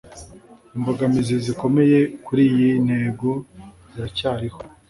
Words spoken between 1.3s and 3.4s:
zikomeye kuri iyi ntego